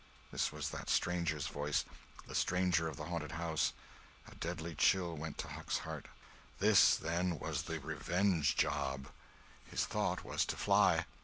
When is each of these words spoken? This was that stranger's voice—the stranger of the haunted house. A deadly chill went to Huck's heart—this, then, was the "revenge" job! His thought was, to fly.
This 0.31 0.51
was 0.51 0.71
that 0.71 0.89
stranger's 0.89 1.45
voice—the 1.45 2.33
stranger 2.33 2.87
of 2.87 2.97
the 2.97 3.03
haunted 3.05 3.33
house. 3.33 3.71
A 4.27 4.33
deadly 4.33 4.73
chill 4.73 5.15
went 5.15 5.37
to 5.37 5.47
Huck's 5.49 5.77
heart—this, 5.77 6.95
then, 6.95 7.37
was 7.37 7.61
the 7.65 7.79
"revenge" 7.79 8.55
job! 8.57 9.09
His 9.63 9.85
thought 9.85 10.23
was, 10.23 10.43
to 10.45 10.55
fly. 10.57 11.05